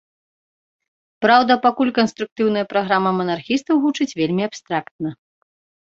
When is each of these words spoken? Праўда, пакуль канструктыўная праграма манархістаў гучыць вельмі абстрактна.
Праўда, 1.25 1.57
пакуль 1.67 1.93
канструктыўная 1.99 2.65
праграма 2.73 3.11
манархістаў 3.21 3.75
гучыць 3.87 4.11
вельмі 4.21 4.43
абстрактна. 4.51 5.09